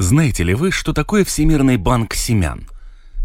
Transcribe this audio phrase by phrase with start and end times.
[0.00, 2.66] Знаете ли вы, что такое Всемирный банк семян?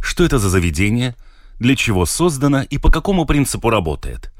[0.02, 1.16] Что это за заведение?
[1.58, 4.34] Для чего создано и по какому принципу работает?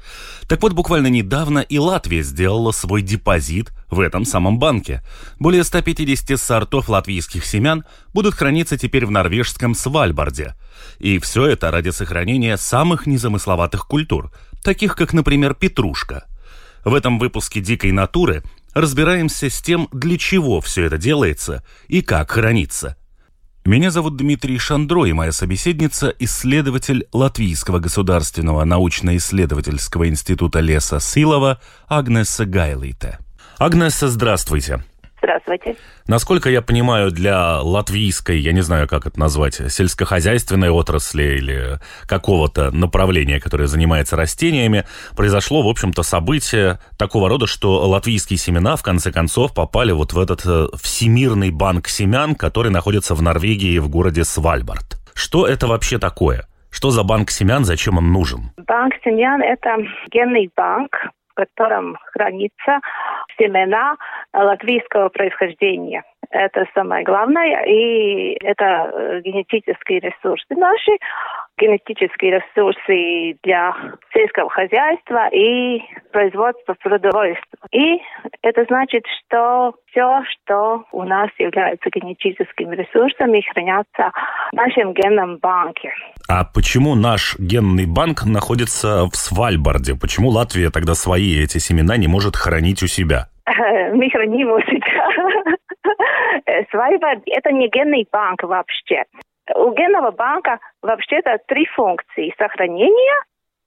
[0.46, 5.02] Так вот, буквально недавно и Латвия сделала свой депозит в этом самом банке.
[5.38, 10.56] Более 150 сортов латвийских семян будут храниться теперь в норвежском Свальбарде.
[10.98, 14.30] И все это ради сохранения самых незамысловатых культур,
[14.62, 16.26] таких как, например, петрушка.
[16.84, 18.44] В этом выпуске «Дикой натуры»
[18.76, 22.96] разбираемся с тем, для чего все это делается и как хранится.
[23.64, 32.44] Меня зовут Дмитрий Шандро, и моя собеседница– исследователь Латвийского государственного научно-исследовательского института леса Силова Агнеса
[32.44, 33.18] Гайлите.
[33.58, 34.84] Агнеса, здравствуйте.
[35.26, 35.74] Здравствуйте.
[36.06, 42.70] Насколько я понимаю, для латвийской, я не знаю, как это назвать, сельскохозяйственной отрасли или какого-то
[42.70, 44.84] направления, которое занимается растениями,
[45.16, 50.18] произошло, в общем-то, событие такого рода, что латвийские семена, в конце концов, попали вот в
[50.20, 54.96] этот э, Всемирный банк семян, который находится в Норвегии в городе Свальбард.
[55.12, 56.46] Что это вообще такое?
[56.70, 58.52] Что за банк семян, зачем он нужен?
[58.58, 59.76] Банк семян– это
[60.12, 60.92] генный банк,
[61.36, 62.80] котором хранится
[63.38, 63.96] семена
[64.32, 66.02] латвийского происхождения.
[66.30, 70.92] Это самое главное, и это э, генетические ресурсы наши,
[71.58, 73.74] генетические ресурсы для
[74.12, 75.80] сельского хозяйства и
[76.12, 77.58] производства продовольствия.
[77.72, 78.02] И
[78.42, 84.12] это значит, что все, что у нас является генетическими ресурсами, хранятся
[84.52, 85.92] в нашем генном банке.
[86.28, 89.94] А почему наш генный банк находится в Свальбарде?
[89.94, 93.28] Почему Латвия тогда свои эти семена не может хранить у себя?
[93.94, 95.56] Мы храним у себя.
[96.70, 99.04] Свальбард– это не генный банк вообще.
[99.54, 102.34] У генного банка вообще-то три функции.
[102.38, 103.20] Сохранение,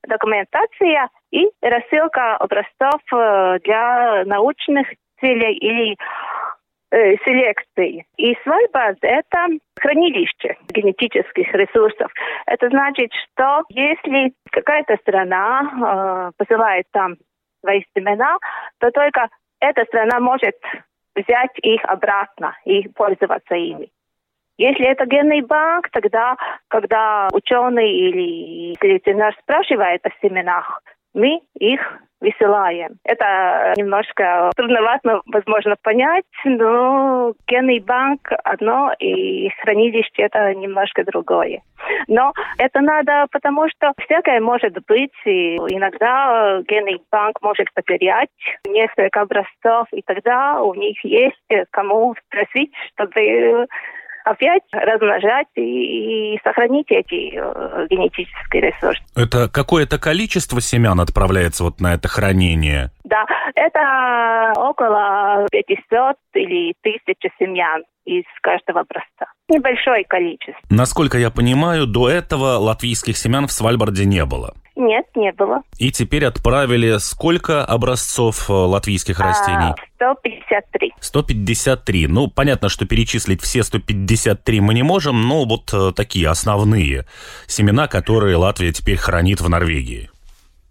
[0.05, 4.87] документация и рассылка образцов э, для научных
[5.21, 5.95] целей или
[6.91, 8.05] э, селекции.
[8.17, 9.47] И Свальбард– это
[9.79, 12.11] хранилище генетических ресурсов.
[12.45, 17.15] Это значит, что если какая-то страна э, посылает там
[17.61, 18.37] свои семена,
[18.79, 20.55] то только эта страна может
[21.15, 23.89] взять их обратно и пользоваться ими.
[24.57, 26.35] Если это генный банк, тогда,
[26.67, 30.83] когда ученый или селекционер спрашивает о семенах,
[31.13, 31.79] мы их
[32.21, 32.97] высылаем.
[33.03, 41.61] Это немножко трудновато, возможно, понять, но генный банк одно и хранилище это немножко другое.
[42.07, 48.29] Но это надо, потому что всякое может быть, и иногда генный банк может потерять
[48.67, 51.37] несколько образцов, и тогда у них есть
[51.71, 53.67] кому спросить, чтобы
[54.25, 59.01] опять размножать и, и сохранить эти э, генетические ресурсы.
[59.15, 62.91] Это какое-то количество семян отправляется вот на это хранение?
[63.03, 63.25] Да,
[63.55, 69.31] это около 500 или 1000 семян из каждого образца.
[69.49, 70.61] Небольшое количество.
[70.69, 74.53] Насколько я понимаю, до этого латвийских семян в Свальбарде не было.
[74.75, 75.61] Нет, не было.
[75.77, 79.75] И теперь отправили сколько образцов э, латвийских растений?
[80.49, 80.93] 153.
[80.99, 82.07] 153.
[82.07, 87.05] Ну, понятно, что перечислить все 153 мы не можем, но вот э, такие основные
[87.47, 90.09] семена, которые Латвия теперь хранит в Норвегии.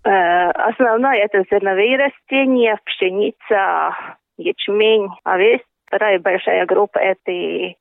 [0.05, 3.97] Э, основное это зерновые растения, пшеница,
[4.37, 5.61] ячмень, овес.
[5.87, 7.75] Вторая большая группа это э,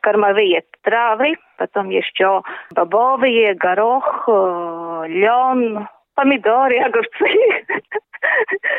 [0.00, 7.64] кормовые травы, потом еще бобовые, горох, лен, помидоры, огурцы.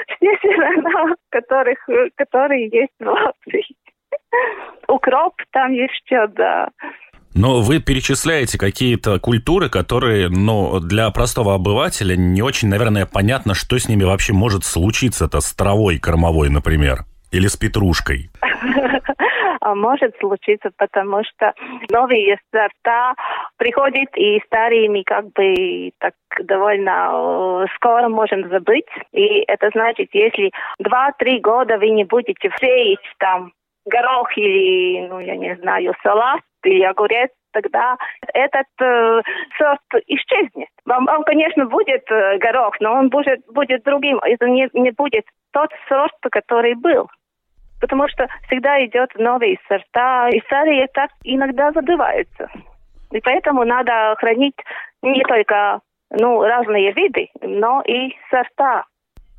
[0.07, 1.77] Все семена, которых,
[2.15, 3.75] которые есть в Латвии.
[4.87, 6.69] Укроп там еще, да.
[7.33, 13.79] Но вы перечисляете какие-то культуры, которые, ну, для простого обывателя не очень, наверное, понятно, что
[13.79, 18.29] с ними вообще может случиться-то с травой кормовой, например, или с петрушкой.
[19.61, 21.53] А может случиться, потому что
[21.91, 23.13] новые сорта
[23.57, 28.87] приходят и старыми как бы так довольно э, скоро можем забыть.
[29.11, 33.53] И это значит, если два-три года вы не будете сеять там
[33.85, 37.97] горох или, ну, я не знаю, салат или огурец, тогда
[38.33, 39.21] этот э,
[39.57, 40.69] сорт исчезнет.
[40.85, 44.19] Вам, вам, конечно, будет э, горох, но он будет, будет другим.
[44.23, 47.09] Это не, не будет тот сорт, который был.
[47.81, 52.47] Потому что всегда идет новые сорта, и старые так иногда забываются.
[53.11, 54.55] И поэтому надо хранить
[55.01, 55.81] не только
[56.11, 58.85] ну, разные виды, но и сорта.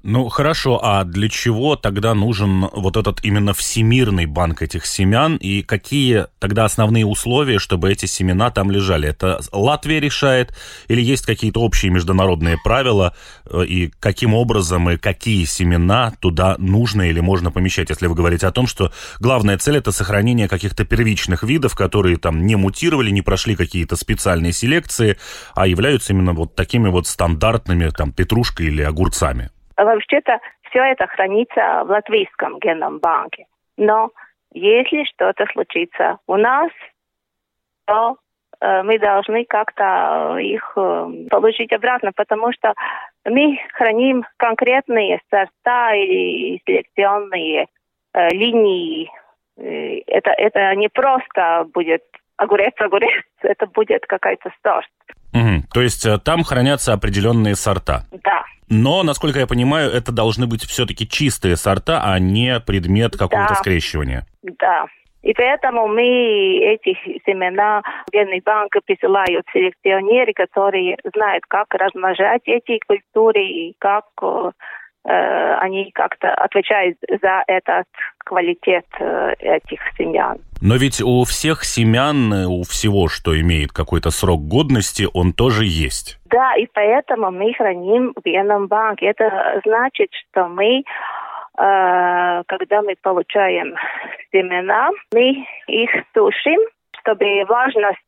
[0.05, 5.63] Ну хорошо, а для чего тогда нужен вот этот именно всемирный банк этих семян и
[5.63, 9.09] какие тогда основные условия, чтобы эти семена там лежали?
[9.09, 10.57] Это Латвия решает
[10.89, 13.15] или есть какие-то общие международные правила
[13.45, 18.49] э, и каким образом и какие семена туда нужно или можно помещать, если вы говорите
[18.49, 18.91] о том, что
[19.21, 24.53] главная цель это сохранение каких-то первичных видов, которые там не мутировали, не прошли какие-то специальные
[24.53, 25.17] селекции,
[25.55, 29.53] а являются именно вот такими вот стандартными там петрушкой или огурцами?
[29.77, 33.47] Вообще-то все это хранится в латвийском генном банке.
[33.77, 34.11] Но
[34.53, 36.71] если что-то случится у нас,
[37.87, 38.17] то
[38.61, 42.75] э, мы должны как-то их э, получить обратно, потому что
[43.25, 47.67] мы храним конкретные сорта или селекционные
[48.15, 49.11] э, линии.
[49.57, 52.05] Э, это, это не просто будет
[52.37, 54.91] огурец-огурец, это будет какой-то сорт.
[55.33, 55.65] Угу.
[55.73, 58.05] То есть э, там хранятся определенные сорта?
[58.25, 58.45] Да.
[58.69, 63.61] Но, насколько я понимаю, это должны быть все-таки чистые сорта, а не предмет какого-то да.
[63.61, 64.27] скрещивания.
[64.43, 64.87] Да.
[65.23, 72.81] И поэтому мы эти семена в генный банк присылают селекционеры, которые знают, как размножать эти
[72.87, 74.51] культуры и как э,
[75.05, 77.87] Э, они как-то отвечают за этот
[78.25, 80.39] квалитет э, этих семян.
[80.61, 86.19] Но ведь у всех семян, у всего, что имеет какой-то срок годности, он тоже есть.
[86.27, 89.07] Да, и поэтому мы храним в генном банке.
[89.07, 90.85] Это значит, что мы
[91.59, 93.75] э, когда мы получаем
[94.31, 96.61] семена, мы их сушим,
[97.01, 97.99] чтобы влажность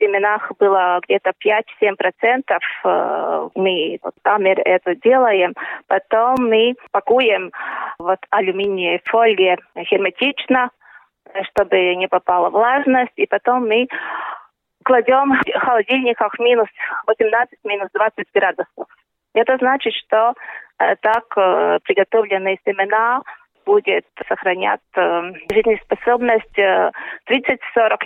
[0.00, 2.42] семенах было где-то 5-7%.
[2.84, 5.54] Э, мы вот камер это делаем.
[5.86, 7.52] Потом мы пакуем
[7.98, 10.70] вот алюминиевой фольге герметично,
[11.50, 13.12] чтобы не попала влажность.
[13.16, 13.86] И потом мы
[14.84, 16.68] кладем в холодильниках минус
[17.06, 18.86] 18, минус 20 градусов.
[19.34, 20.34] Это значит, что
[20.78, 23.22] э, так э, приготовленные семена
[23.66, 26.92] будет сохранять жизнеспособность 30-40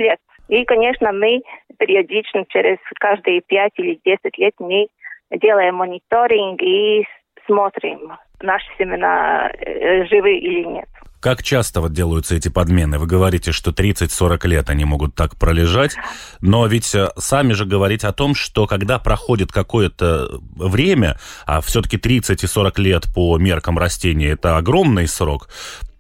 [0.01, 0.19] лет.
[0.49, 1.43] И, конечно, мы
[1.79, 4.89] периодично, через каждые 5 или 10 лет, мы
[5.31, 7.05] делаем мониторинг и
[7.47, 10.89] смотрим, наши семена э, живы или нет.
[11.21, 12.99] Как часто вот делаются эти подмены?
[12.99, 15.97] Вы говорите, что 30-40 лет они могут так пролежать,
[16.43, 21.97] но ведь э, сами же говорите о том, что когда проходит какое-то время, а все-таки
[21.97, 25.49] 30 и 40 лет по меркам растения это огромный срок,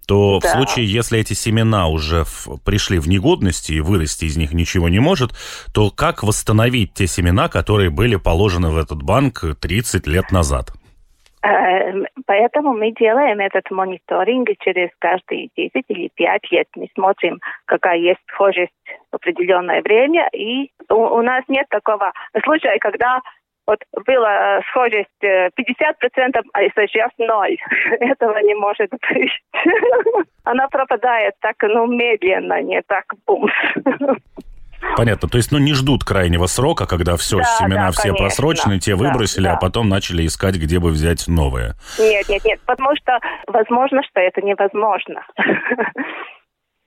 [0.06, 0.48] то да.
[0.48, 4.88] в случае, если эти семена уже в, пришли в негодность и вырасти из них ничего
[4.88, 5.32] не может,
[5.74, 10.72] то как восстановить те семена, которые были положены в этот банк 30 лет назад?
[11.44, 16.66] Эм, поэтому мы делаем этот мониторинг через каждые 10 или 5 лет.
[16.74, 18.72] Мы смотрим, какая есть схожесть
[19.12, 20.28] в определенное время.
[20.32, 22.12] И у, у нас нет такого
[22.44, 23.20] случая, когда
[23.66, 25.52] вот была схожесть 50%,
[26.52, 27.56] а сейчас ноль.
[28.00, 29.32] Этого не может быть.
[30.44, 33.50] Она пропадает так, ну, медленно, не так бум.
[34.96, 35.28] Понятно.
[35.28, 38.24] То есть, ну, не ждут крайнего срока, когда все, да, семена да, все конечно.
[38.24, 41.74] просроченные, те выбросили, да, а потом начали искать, где бы взять новые.
[41.98, 42.60] Нет, нет, нет.
[42.66, 45.26] Потому что возможно, что это невозможно.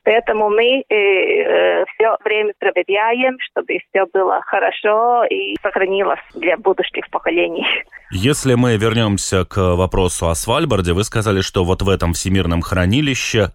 [0.08, 7.10] Поэтому мы э, э, все время проверяем, чтобы все было хорошо и сохранилось для будущих
[7.12, 7.66] поколений.
[8.12, 13.52] Если мы вернемся к вопросу о Свальбарде, вы сказали, что вот в этом всемирном хранилище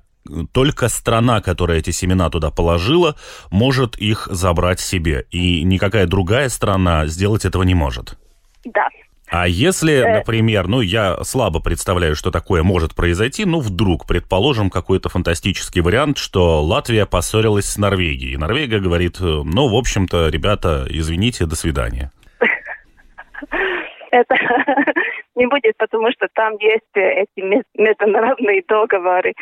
[0.53, 3.17] только страна, которая эти семена туда положила,
[3.51, 8.19] может их забрать себе, и никакая другая страна сделать этого не может.
[8.67, 8.89] Да,
[9.33, 10.19] а если, э.
[10.19, 16.19] например, ну, я слабо представляю, что такое может произойти, ну, вдруг, предположим, какой-то фантастический вариант,
[16.19, 18.37] что Латвия поссорилась с Норвегией.
[18.37, 22.11] Норвегия говорит, э, ну, в общем-то, ребята, извините, до свидания.
[24.11, 24.37] Это
[25.35, 29.33] не будет, потому что там есть эти международные договоры,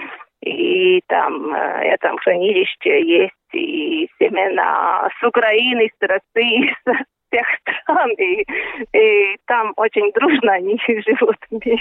[0.43, 6.75] и там, э, этом хранилище есть и семена с Украины, с России,
[7.31, 8.45] всех стран, и,
[8.93, 11.81] и там очень дружно они живут вместе.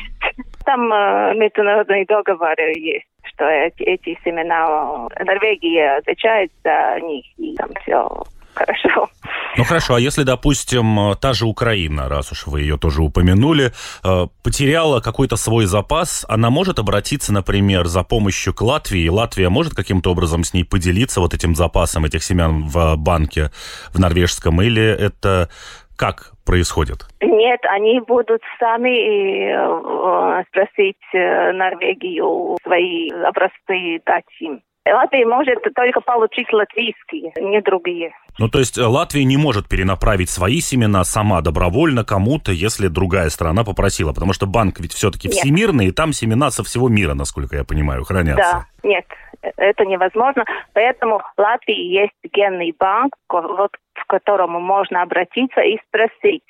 [0.65, 7.69] Там э, международные договоры есть, что эти, эти семена Норвегия отвечает за них, и там
[7.81, 8.07] все
[8.53, 9.09] хорошо.
[9.57, 13.71] Ну хорошо, а если, допустим, та же Украина, раз уж вы ее тоже упомянули,
[14.03, 19.73] э, потеряла какой-то свой запас, она может обратиться, например, за помощью к Латвии, Латвия может
[19.73, 23.51] каким-то образом с ней поделиться вот этим запасом этих семян в банке
[23.93, 25.49] в норвежском, или это
[25.97, 27.07] как происходит?
[27.21, 34.61] Нет, они будут сами э, спросить э, Норвегию свои образцы дать им.
[34.85, 38.11] Латвия может только получить латвийские, не другие.
[38.37, 43.29] Ну, то есть э, Латвия не может перенаправить свои семена сама добровольно кому-то, если другая
[43.29, 45.37] страна попросила, потому что банк ведь все-таки нет.
[45.37, 48.65] всемирный, и там семена со всего мира, насколько я понимаю, хранятся.
[48.81, 49.05] Да, нет,
[49.41, 50.45] это невозможно.
[50.73, 56.43] Поэтому в Латвии есть генный банк, вот, к которому можно обратиться и спросить.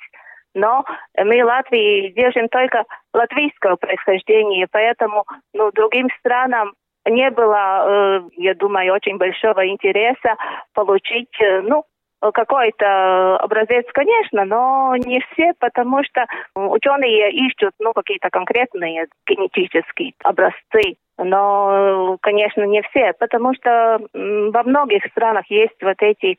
[0.54, 0.84] Но
[1.16, 2.84] мы Латвии держим только
[3.14, 6.72] латвийского происхождения, поэтому ну, другим странам
[7.10, 10.36] не было, э, я думаю, очень большого интереса
[10.74, 11.84] получить, э, ну,
[12.20, 20.96] какой-то образец, конечно, но не все, потому что ученые ищут, ну, какие-то конкретные генетические образцы.
[21.16, 26.38] Но, конечно, не все, потому что во многих странах есть вот эти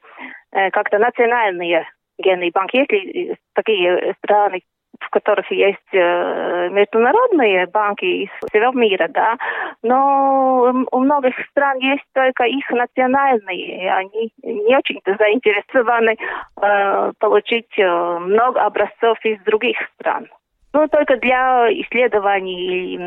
[0.52, 1.88] э, как-то национальные
[2.18, 2.78] генные банки.
[2.78, 4.62] Если такие страны,
[5.02, 9.38] в которых есть э, международные банки из всего мира, да,
[9.82, 16.16] но у многих стран есть только их национальные, и они не очень заинтересованы
[16.62, 20.28] э, получить э, много образцов из других стран.
[20.74, 22.98] Ну, только для исследований и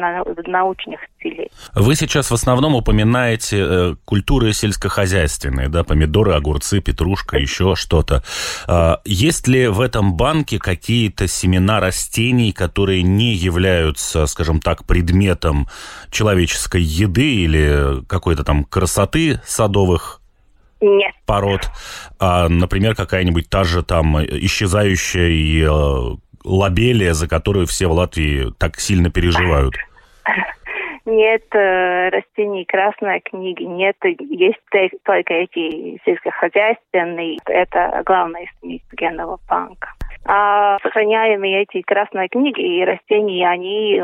[0.51, 1.51] научных целей.
[1.75, 8.23] Вы сейчас в основном упоминаете э, культуры сельскохозяйственные, да, помидоры, огурцы, петрушка, еще что-то.
[8.69, 15.67] Э, есть ли в этом банке какие-то семена растений, которые не являются, скажем так, предметом
[16.11, 20.21] человеческой еды или какой-то там красоты садовых
[20.83, 21.15] нет.
[21.25, 21.71] пород,
[22.19, 28.53] а, например, какая-нибудь та же там исчезающая и э, лобелия, за которую все в Латвии
[28.59, 29.75] так сильно переживают?
[31.07, 34.61] Нет э, растений красной книги, нет, есть
[35.03, 39.91] только эти сельскохозяйственные, это главная смесь генного банка.
[40.25, 44.03] А сохраняемые эти красные книги и растения, они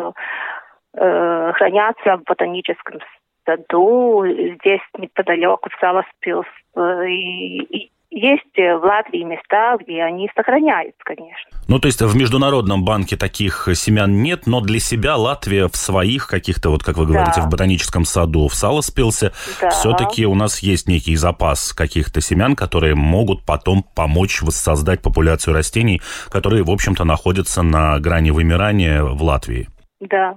[0.92, 2.98] э, хранятся в ботаническом
[3.46, 10.28] саду, здесь неподалеку в Саласпилс, э, и, и есть э, в Латвии места, где они
[10.34, 11.50] сохраняются, конечно.
[11.68, 16.26] Ну, то есть в Международном банке таких семян нет, но для себя Латвия в своих
[16.26, 17.46] каких-то, вот как вы говорите, да.
[17.46, 19.70] в ботаническом саду в Саласпилсе, да.
[19.70, 26.02] все-таки у нас есть некий запас каких-то семян, которые могут потом помочь воссоздать популяцию растений,
[26.30, 29.68] которые, в общем-то, находятся на грани вымирания в Латвии.
[30.00, 30.34] Да,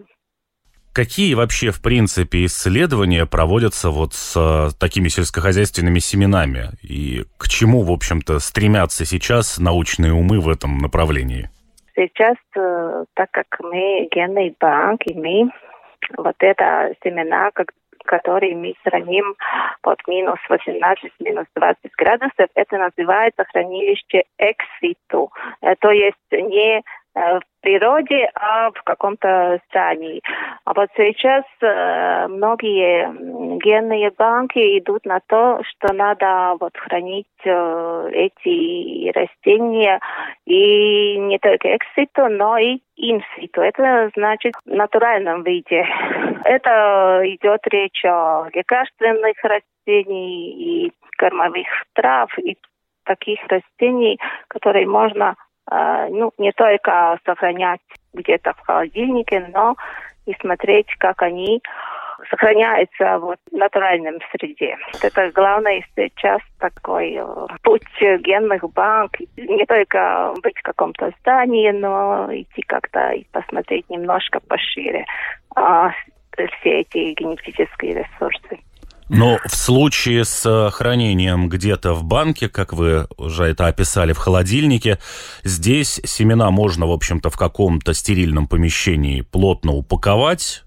[0.93, 6.69] Какие вообще, в принципе, исследования проводятся вот с э, такими сельскохозяйственными семенами?
[6.83, 11.49] И к чему, в общем-то, стремятся сейчас научные умы в этом направлении?
[11.95, 15.49] Сейчас, э, так как мы генный банк, и мы
[16.15, 17.71] вот это семена, как,
[18.05, 19.33] которые мы храним
[19.81, 25.31] под минус 18, минус 20 градусов, это называется хранилище экситу.
[25.63, 26.83] Э, то есть не
[27.15, 30.21] в природе, а в каком-то здании.
[30.65, 38.09] А вот сейчас э, многие генные банки идут на то, что надо вот хранить э,
[38.11, 39.99] эти растения
[40.45, 43.61] и не только экситу, но и инситу.
[43.61, 45.85] Это значит в натуральном виде.
[46.45, 52.57] Это идет речь о лекарственных растениях и кормовых трав и
[53.05, 55.35] таких растений, которые можно
[55.69, 57.81] ну, не только сохранять
[58.13, 59.75] где-то в холодильнике, но
[60.25, 61.61] и смотреть, как они
[62.29, 64.77] сохраняются вот, в натуральном среде.
[65.01, 67.25] Это главное сейчас такой э,
[67.63, 69.11] путь генных банк.
[69.35, 75.05] Не только быть в каком-то здании, но идти как-то и посмотреть немножко пошире
[75.55, 75.91] а,
[76.59, 78.59] все эти генетические ресурсы.
[79.13, 84.97] Но в случае с хранением где-то в банке, как вы уже это описали, в холодильнике,
[85.43, 90.63] здесь семена можно, в общем-то, в каком-то стерильном помещении плотно упаковать,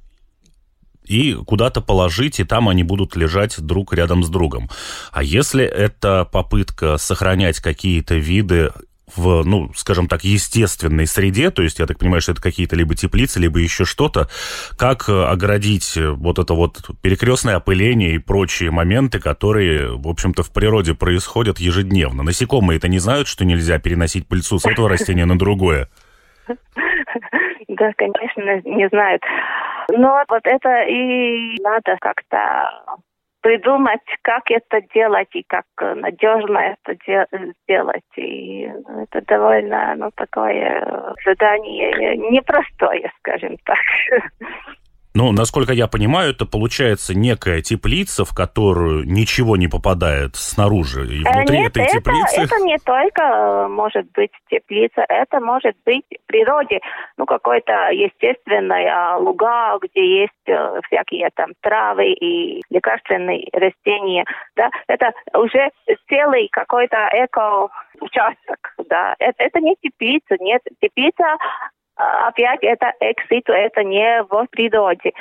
[1.05, 4.71] и куда-то положить, и там они будут лежать друг рядом с другом.
[5.13, 8.73] А если это попытка сохранять какие-то виды
[9.15, 12.95] в, ну, скажем так, естественной среде, то есть я так понимаю, что это какие-то либо
[12.95, 14.29] теплицы, либо еще что-то,
[14.77, 20.43] как э, оградить э, вот это вот перекрестное опыление и прочие моменты, которые, в общем-то,
[20.43, 22.23] в природе происходят ежедневно.
[22.23, 25.89] Насекомые это не знают, что нельзя переносить пыльцу с этого растения на другое?
[27.69, 29.23] Да, конечно, не знают.
[29.93, 32.71] Но вот это и надо как-то
[33.47, 36.97] придумать, как это делать и как надежно это
[37.63, 38.03] сделать.
[38.17, 43.79] И это довольно ну, такое задание непростое, скажем так.
[45.17, 51.07] Ну, насколько я понимаю, это получается некая теплица, в которую ничего не попадает снаружи.
[51.07, 52.43] И внутри Нет, этой это, теплицы...
[52.43, 56.81] это не только э, может быть теплица, это может быть в природе,
[57.17, 64.69] ну, какой-то естественный а, луга, где есть э, всякие там травы и лекарственные растения, да,
[64.87, 65.71] это уже
[66.11, 71.25] целый какой-то эко-участок, да, это, это не теплица, нет, теплица
[71.97, 75.13] опять это экситу, это не в природе.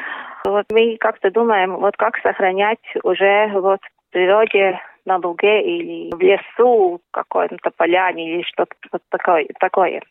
[0.46, 6.20] Вот мы как-то думаем, вот как сохранять уже вот в природе на луге или в
[6.20, 8.76] лесу, какой-то поляне или что-то
[9.10, 9.48] такое.
[9.60, 10.02] такое.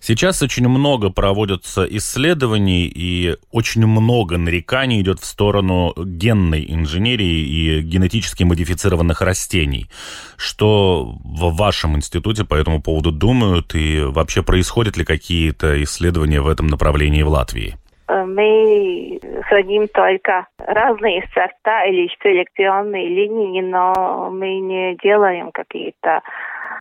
[0.00, 7.80] Сейчас очень много проводятся исследований и очень много нареканий идет в сторону генной инженерии и
[7.82, 9.86] генетически модифицированных растений.
[10.38, 16.48] Что в вашем институте по этому поводу думают и вообще происходят ли какие-то исследования в
[16.48, 17.76] этом направлении в Латвии?
[18.08, 26.22] Э, мы храним только разные сорта или селекционные линии, но мы не делаем какие-то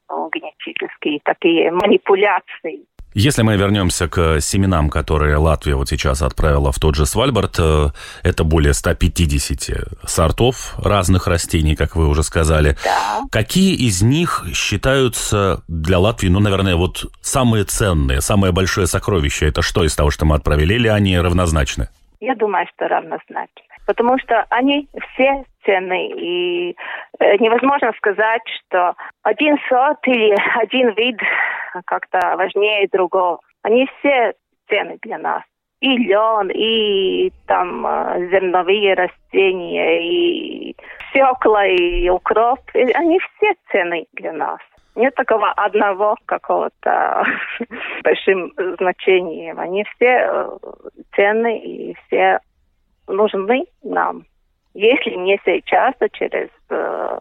[0.09, 2.85] ну, генетические такие манипуляции.
[3.21, 7.87] Если мы вернемся к семенам, которые Латвия вот сейчас отправила в тот же Свальбард, э,
[8.23, 12.77] это более 150 сортов разных растений, как вы уже сказали.
[12.81, 13.23] Да.
[13.29, 19.49] Какие из них считаются для Латвии, ну, наверное, вот самые ценные, самое большое сокровище?
[19.49, 21.89] Это что из того, что мы отправили, или они равнозначны?
[22.21, 23.68] Я думаю, что равнозначно.
[23.89, 26.09] Потому что они все ценны.
[26.09, 26.75] И
[27.19, 28.93] э, невозможно сказать, что
[29.23, 31.17] один сорт или один вид
[31.85, 33.39] как-то важнее другого.
[33.63, 34.33] Они все
[34.69, 35.41] ценны для нас.
[35.79, 40.75] И лен, и там э, зерновые растения, и
[41.11, 42.59] свекла, и укроп.
[42.75, 44.59] И они все ценны для нас.
[44.93, 47.25] Нет такого одного какого-то
[48.03, 49.59] большим значением.
[49.59, 50.57] Они все э,
[51.15, 52.39] ценны и все
[53.09, 54.25] нужны нам.
[54.73, 57.19] Если не сейчас, то через э,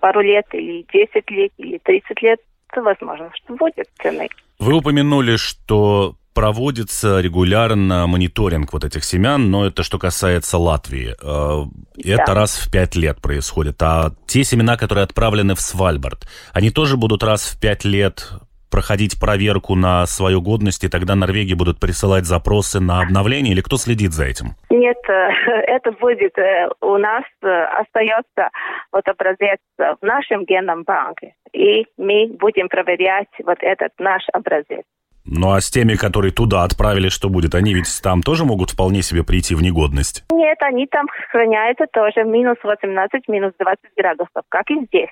[0.00, 2.40] пару лет или 10 лет или 30 лет,
[2.72, 4.28] то возможно, что будет цены.
[4.58, 11.16] Вы упомянули, что проводится регулярно мониторинг вот этих семян, но это что касается Латвии.
[11.20, 11.66] Э,
[11.98, 12.34] это да.
[12.34, 13.82] раз в пять лет происходит.
[13.82, 18.28] А те семена, которые отправлены в Свальбард, они тоже будут раз в пять лет
[18.70, 23.76] проходить проверку на свою годность, и тогда Норвегии будут присылать запросы на обновление, или кто
[23.76, 24.56] следит за этим?
[24.70, 25.12] Нет, э,
[25.66, 28.50] это будет э, у нас остается
[28.92, 34.84] вот образец в нашем генном банке, и мы будем проверять вот этот наш образец.
[35.24, 37.54] Ну а с теми, которые туда отправили, что будет?
[37.54, 40.24] Они ведь там тоже могут вполне себе прийти в негодность?
[40.32, 45.10] Нет, они там храняются тоже минус 18, минус 20 градусов, как и здесь.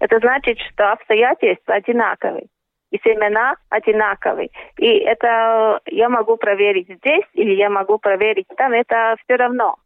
[0.00, 2.46] Это значит, что обстоятельства одинаковые
[2.90, 4.50] и семена одинаковые.
[4.78, 9.76] И это я могу проверить здесь или я могу проверить там, это все равно.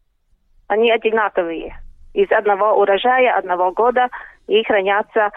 [0.68, 1.76] Они одинаковые.
[2.12, 4.08] Из одного урожая, одного года
[4.46, 5.30] и хранятся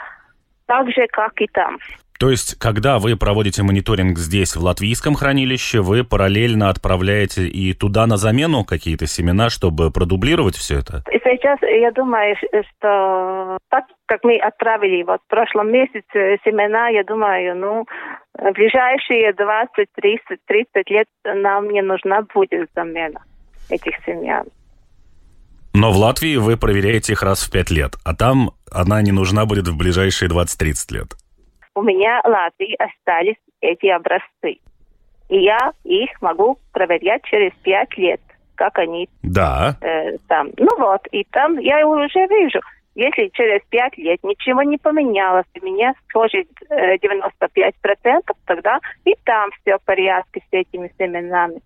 [0.65, 1.77] так же, как и там.
[2.19, 8.05] То есть, когда вы проводите мониторинг здесь, в латвийском хранилище, вы параллельно отправляете и туда
[8.07, 11.03] на замену какие-то семена, чтобы продублировать все это?
[11.11, 17.57] Сейчас я думаю, что так как мы отправили вот в прошлом месяце семена, я думаю,
[17.57, 17.85] ну,
[18.37, 23.23] в ближайшие 20, 30, 30 лет нам не нужна будет замена
[23.69, 24.45] этих семян.
[25.73, 29.45] Но в Латвии вы проверяете их раз в пять лет, а там она не нужна
[29.45, 31.07] будет в ближайшие 20-30 лет
[31.75, 34.59] у меня Латвии остались эти образцы.
[35.29, 38.21] И я их могу проверять через пять лет,
[38.55, 39.77] как они да.
[39.81, 40.49] э, там.
[40.57, 42.59] Ну вот, и там я уже вижу,
[42.95, 49.77] если через пять лет ничего не поменялось, у меня э, 95%, тогда и там все
[49.77, 51.61] в порядке с этими семенами.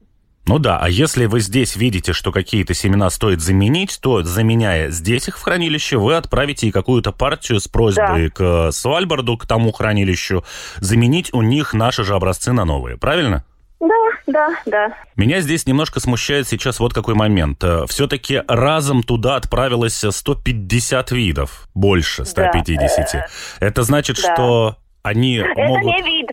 [0.48, 5.28] Ну да, а если вы здесь видите, что какие-то семена стоит заменить, то, заменяя здесь
[5.28, 8.34] их в хранилище, вы отправите и какую-то партию с просьбой да.
[8.34, 10.46] к Свальбарду, к тому хранилищу,
[10.78, 13.44] заменить у них наши же образцы на новые, правильно?
[13.82, 13.94] Да,
[14.26, 14.94] да, да.
[15.18, 17.64] Меня здесь немножко смущает сейчас вот какой момент.
[17.64, 23.10] Э, Все-таки разом туда отправилось 150 видов, больше 150.
[23.14, 23.28] Да.
[23.60, 24.34] Это значит, да.
[24.34, 25.86] что они это могут...
[25.86, 26.30] не вид,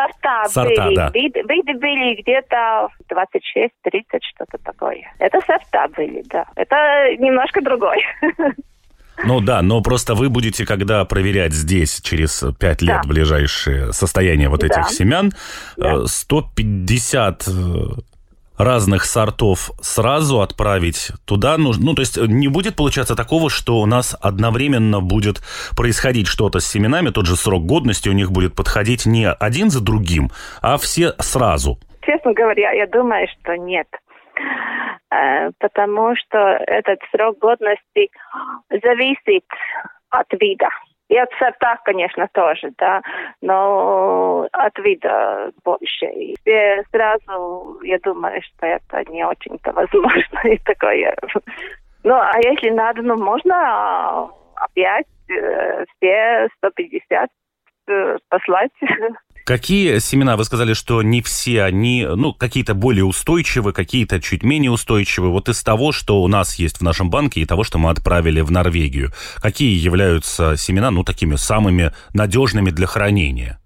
[0.00, 0.96] сорта, сорта были.
[0.96, 1.10] Да.
[1.14, 5.12] Вид, виды были где-то 26-30, что-то такое.
[5.18, 6.46] Это сорта были, да.
[6.56, 8.04] Это немножко другой.
[9.22, 13.08] Ну да, но просто вы будете, когда проверять здесь через 5 лет да.
[13.08, 14.88] ближайшее состояние вот этих да.
[14.88, 15.32] семян,
[15.76, 16.06] да.
[16.06, 17.46] 150
[18.60, 21.86] разных сортов сразу отправить туда нужно.
[21.86, 25.40] Ну, то есть не будет получаться такого, что у нас одновременно будет
[25.76, 29.82] происходить что-то с семенами, тот же срок годности у них будет подходить не один за
[29.82, 30.30] другим,
[30.62, 31.78] а все сразу.
[32.02, 33.86] Честно говоря, я думаю, что нет.
[35.10, 38.10] э, потому что этот срок годности
[38.70, 39.44] зависит
[40.10, 40.68] от вида.
[41.10, 43.02] И от сорта, конечно, тоже, да,
[43.42, 46.06] но от вида больше.
[46.06, 46.36] И
[46.92, 50.40] сразу, я думаю, что это не очень-то возможно.
[50.44, 51.16] И такое.
[52.04, 57.28] Ну, а если надо, ну, можно опять э, все 150
[57.88, 58.70] э, послать.
[59.50, 64.70] Какие семена, вы сказали, что не все они, ну, какие-то более устойчивы, какие-то чуть менее
[64.70, 65.28] устойчивы.
[65.28, 68.42] Вот из того, что у нас есть в нашем банке и того, что мы отправили
[68.42, 69.08] в Норвегию,
[69.42, 73.56] какие являются семена, ну, такими самыми надежными для хранения?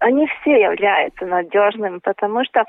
[0.00, 2.64] они все являются надежными, потому что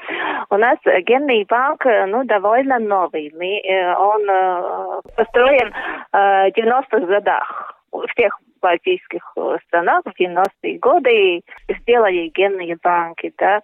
[0.51, 3.33] у нас генный банк ну, довольно новый.
[3.35, 5.73] Мы, э, он э, построен
[6.11, 11.41] в 90-х годах в тех балтийских э, странах в 90-е годы
[11.81, 13.33] сделали генные банки.
[13.37, 13.61] Да.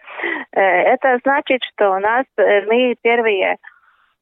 [0.52, 3.58] Это значит, что у нас мы первые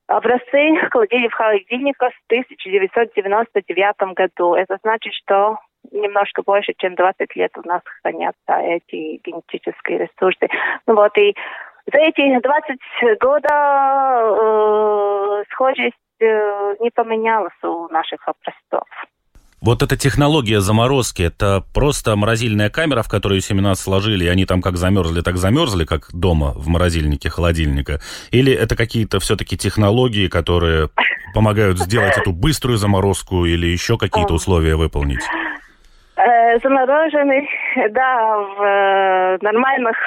[0.08, 4.56] образцы кладили в холодильниках в 1999 году.
[4.56, 5.58] Это значит, что
[5.92, 10.48] немножко больше, чем 20 лет у нас хранятся эти генетические ресурсы.
[10.86, 11.36] Ну вот и
[11.92, 13.50] за эти 20 года
[14.22, 18.88] э, схожесть э, не поменялась у наших образцов.
[19.60, 24.62] Вот эта технология заморозки, это просто морозильная камера, в которую семена сложили, и они там
[24.62, 28.00] как замерзли, так замерзли, как дома в морозильнике холодильника?
[28.30, 30.90] Или это какие-то все-таки технологии, которые
[31.34, 35.22] помогают сделать эту быструю заморозку или еще какие-то условия выполнить?
[36.18, 37.48] Э, заморожены,
[37.90, 39.98] да, в э, нормальных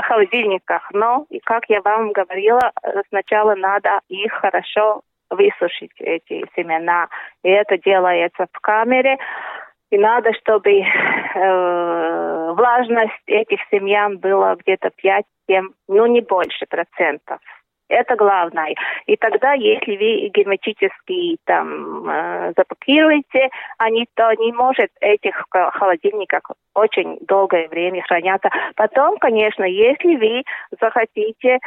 [0.00, 0.82] холодильниках.
[0.92, 2.72] Но, как я вам говорила,
[3.08, 7.08] сначала надо их хорошо высушить, эти семена.
[7.42, 9.18] И это делается в камере.
[9.90, 14.90] И надо, чтобы э, влажность этих семян была где-то
[15.48, 17.40] 5-7, ну не больше процентов.
[17.88, 18.74] Это главное.
[19.06, 23.48] И тогда, если вы герметически там э, запакируете,
[23.78, 26.42] они то не может этих холодильниках
[26.78, 28.50] очень долгое время хранятся.
[28.76, 30.42] Потом, конечно, если вы
[30.80, 31.58] захотите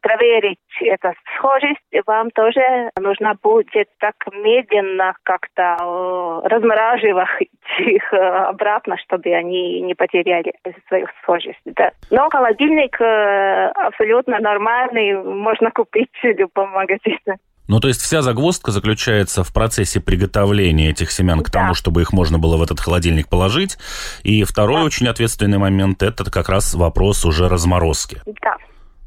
[0.00, 8.96] проверить эту схожесть, вам тоже нужно будет так медленно как-то э, размораживать их э, обратно,
[8.98, 10.52] чтобы они не потеряли
[10.88, 11.60] свою схожесть.
[11.64, 11.90] Да.
[12.10, 17.38] Но холодильник э, абсолютно нормальный, можно купить в любом магазине.
[17.66, 22.12] Ну, то есть вся загвоздка заключается в процессе приготовления этих семян к тому, чтобы их
[22.12, 23.78] можно было в этот холодильник положить.
[24.22, 24.84] И второй да.
[24.84, 28.20] очень ответственный момент– это как раз вопрос уже разморозки.
[28.26, 28.56] Да.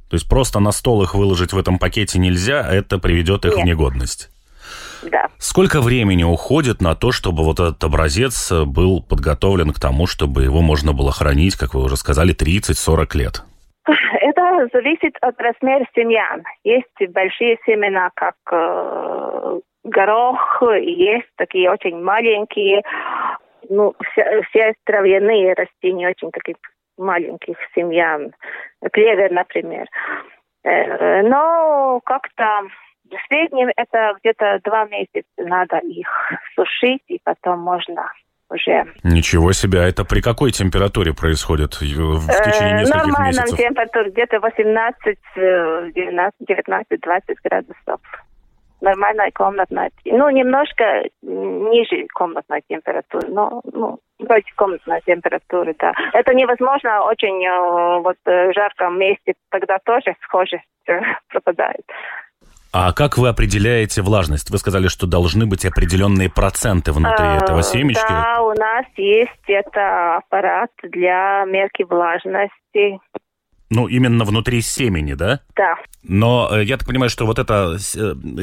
[0.10, 3.56] То есть просто на стол их выложить в этом пакете нельзя, а это приведет их
[3.58, 3.64] Нет.
[3.64, 4.30] в негодность.
[5.04, 5.28] Да.
[5.38, 10.62] Сколько времени уходит на то, чтобы вот этот образец был подготовлен к тому, чтобы его
[10.62, 13.44] можно было хранить, как вы уже сказали, 30-40 лет?
[14.22, 16.44] Это зависит от размера семян.
[16.64, 22.84] Есть большие семена, как э, горох, есть такие очень маленькие.
[23.70, 26.58] Ну, все, все травяные растения очень таких
[26.98, 28.34] маленьких семян.
[28.92, 29.88] Клевер, например.
[30.64, 32.64] Э, но как-то
[33.10, 36.10] в среднем это где-то два месяца надо их
[36.56, 38.12] сушить, и потом можно
[38.50, 38.86] уже.
[39.04, 43.52] Ничего себе, а это при какой температуре происходит в течение э, нескольких Нормальном месяцев?
[43.52, 45.18] Нормальном температуре где-то 18,
[46.40, 48.02] 19, 20 градусов.
[48.80, 55.94] Нормальная комнатная, ну, немножко ниже комнатной температуры, но, ну, вроде комнатной температуры, да.
[56.14, 60.64] Это невозможно очень э, вот в жарком месте, тогда тоже схожесть
[61.30, 61.82] пропадает.
[62.72, 64.50] А как вы определяете влажность?
[64.50, 68.06] Вы сказали, что должны быть определенные проценты внутри а, этого семечки.
[68.08, 73.00] Да, у нас есть это аппарат для мерки влажности.
[73.70, 75.42] Ну, именно внутри семени, да?
[75.56, 75.76] Да.
[76.04, 77.78] Но э, я так понимаю, что вот эта э,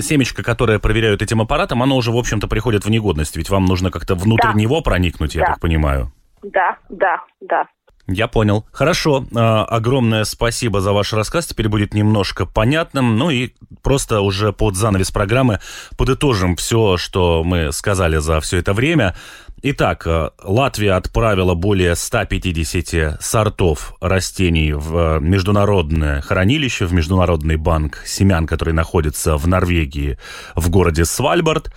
[0.00, 3.37] семечко, которое проверяют этим аппаратом, оно уже, в общем-то, приходит в негодность.
[3.37, 4.52] Ведь вам нужно как-то внутрь да.
[4.52, 6.12] него проникнуть, я так понимаю.
[6.42, 7.66] Да, да, да.
[8.06, 8.66] Я понял.
[8.70, 9.26] Хорошо.
[9.34, 11.46] А, огромное спасибо за ваш рассказ.
[11.46, 13.16] Теперь будет немножко понятным.
[13.16, 15.60] Ну и просто уже под занавес программы
[15.96, 19.14] подытожим все, что мы сказали за все это время.
[19.62, 28.02] Итак, а, Латвия отправила более 150 сортов растений в а, международное хранилище, в Международный банк
[28.04, 30.18] семян, который находится в Норвегии,
[30.54, 31.72] в городе Свальбард.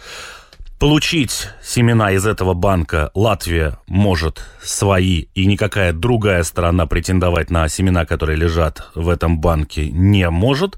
[0.79, 8.05] Получить семена из этого банка Латвия может свои, и никакая другая страна претендовать на семена,
[8.05, 10.77] которые лежат в этом банке, не может.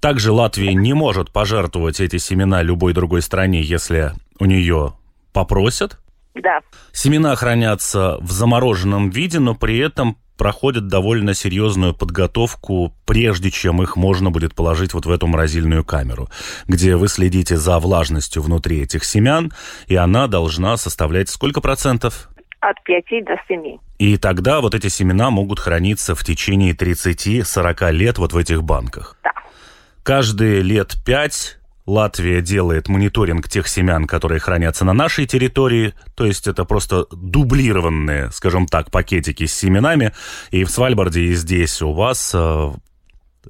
[0.00, 4.94] Также Латвия не может пожертвовать эти семена любой другой стране, если у нее
[5.34, 5.98] попросят.
[6.34, 6.60] Да.
[6.92, 13.96] Семена хранятся в замороженном виде, но при этом проходят довольно серьезную подготовку, прежде чем их
[13.96, 16.30] можно будет положить вот в эту морозильную камеру,
[16.66, 19.52] где вы следите за влажностью внутри этих семян,
[19.88, 22.30] и она должна составлять сколько процентов?
[22.60, 23.78] От 5 до 7.
[23.98, 29.16] И тогда вот эти семена могут храниться в течение 30-40 лет вот в этих банках.
[29.22, 29.32] Да.
[30.02, 31.57] Каждые лет 5
[31.88, 38.30] Латвия делает мониторинг тех семян, которые хранятся на нашей территории, то есть это просто дублированные,
[38.30, 40.12] скажем так, пакетики с семенами,
[40.50, 42.72] и в Свальбарде и здесь у вас э,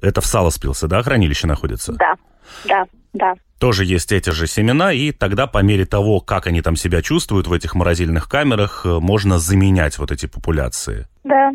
[0.01, 1.93] это в Саласпилсе, да, хранилище находится?
[1.93, 2.15] Да,
[2.65, 3.33] да, да.
[3.59, 7.47] Тоже есть эти же семена, и тогда по мере того, как они там себя чувствуют
[7.47, 11.07] в этих морозильных камерах, э, можно заменять вот эти популяции.
[11.25, 11.51] Да.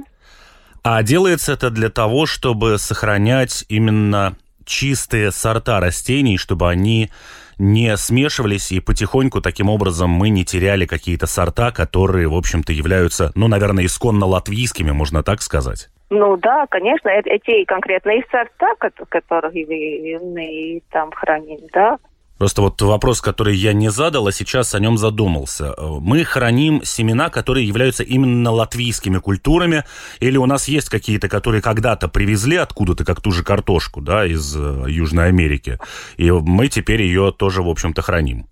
[0.83, 7.11] А делается это для того, чтобы сохранять именно чистые сорта растений, чтобы они
[7.59, 13.31] не смешивались, и потихоньку таким образом мы не теряли какие-то сорта, которые, в общем-то, являются,
[13.35, 15.88] ну, наверное, исконно латвийскими, можно так сказать.
[16.11, 18.74] Ну да, конечно, эти конкретные сорта,
[19.09, 21.98] которые вы там храним, да,
[22.38, 25.75] Просто вот вопрос, который я не задал, а сейчас о нем задумался.
[25.79, 29.85] Мы храним семена, которые являются именно латвийскими культурами,
[30.18, 34.55] или у нас есть какие-то, которые когда-то привезли откуда-то, как ту же картошку, да, из
[34.57, 35.79] э, Южной Америки,
[36.16, 38.47] и мы теперь ее тоже, в общем-то, храним?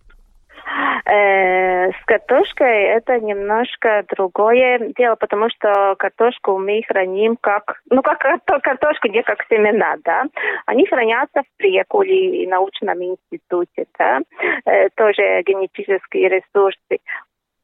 [1.05, 8.21] Э, с картошкой это немножко другое дело, потому что картошку мы храним как, ну как
[8.63, 10.25] картошку, не как семена, да.
[10.67, 14.21] Они хранятся в Прикуле научном институте, да,
[14.65, 16.99] э, тоже генетические ресурсы.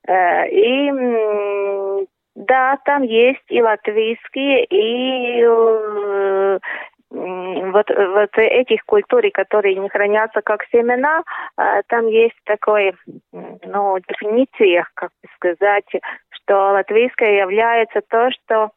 [0.06, 6.58] Э, и да, там есть и латвийские, и
[7.10, 11.22] вот, вот этих культур, которые не хранятся как семена,
[11.56, 12.94] а, там есть такой,
[13.32, 15.88] ну, дефиниция, как сказать,
[16.30, 18.70] что латвийское является то, что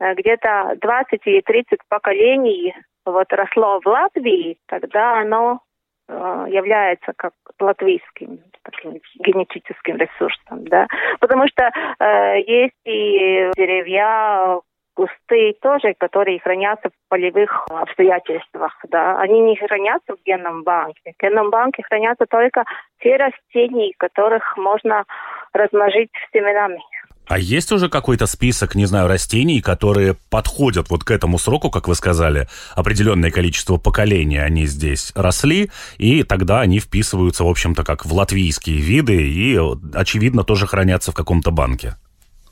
[0.00, 5.60] э, где-то 20 или 30 поколений вот росло в Латвии, тогда оно
[6.08, 10.86] э, является как латвийским таким генетическим ресурсом, да,
[11.20, 14.60] потому что э, есть и деревья,
[14.96, 21.12] кусты тоже, которые хранятся в полевых обстоятельствах, да, они не хранятся в генном банке.
[21.16, 22.64] В генном банке хранятся только
[23.02, 25.04] те растения, которых можно
[25.52, 26.80] размножить семенами.
[27.28, 31.88] А есть уже какой-то список, не знаю, растений, которые подходят вот к этому сроку, как
[31.88, 38.06] вы сказали, определенное количество поколений они здесь росли, и тогда они вписываются, в общем-то, как
[38.06, 39.58] в латвийские виды и,
[39.92, 41.96] очевидно, тоже хранятся в каком-то банке?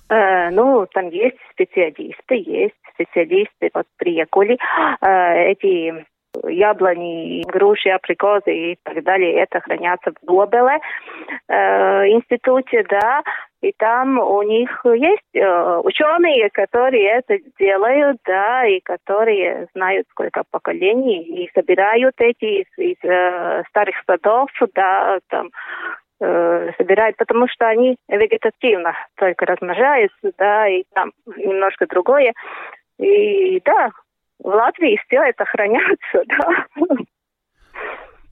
[0.09, 4.59] Э, ну, там есть специалисты, есть специалисты вот приехали.
[5.01, 6.05] Э, эти
[6.49, 10.81] яблони, груши, априкосы и так далее, это хранятся в Добеле
[11.49, 13.23] э, институте, да,
[13.63, 20.43] и там у них есть э, ученые, которые это делают, да, и которые знают, сколько
[20.51, 25.51] поколений, и собирают эти из, из э, старых садов, да, там
[26.27, 32.33] Э, собирают, потому что они вегетативно только размножаются, да, и там немножко другое.
[32.99, 33.91] И да,
[34.39, 36.95] в Латвии все это хранятся, да.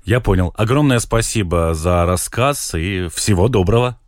[0.04, 0.54] Я понял.
[0.56, 3.98] Огромное спасибо за рассказ и всего доброго.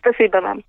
[0.00, 0.62] Спасибо вам.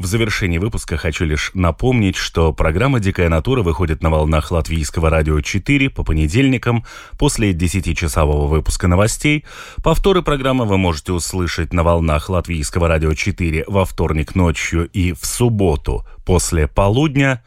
[0.00, 5.40] В завершении выпуска хочу лишь напомнить, что программа «Дикая натура» выходит на волнах Латвийского радио
[5.40, 6.84] 4 по понедельникам
[7.18, 9.44] после 10-часового выпуска новостей.
[9.82, 15.26] Повторы программы вы можете услышать на волнах Латвийского радио 4 во вторник ночью и в
[15.26, 17.42] субботу после полудня.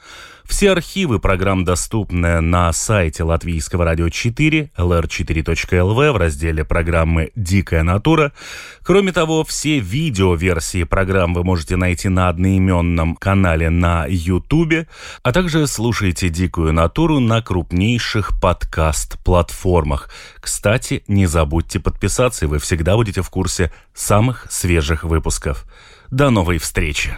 [0.51, 8.33] Все архивы программ доступны на сайте Латвийского радио 4, lr4.lv в разделе программы «Дикая натура».
[8.83, 14.87] Кроме того, все видеоверсии программ вы можете найти на одноименном канале на YouTube,
[15.23, 20.09] а также слушайте «Дикую натуру» на крупнейших подкаст-платформах.
[20.41, 25.65] Кстати, не забудьте подписаться, и вы всегда будете в курсе самых свежих выпусков.
[26.11, 27.17] До новой встречи!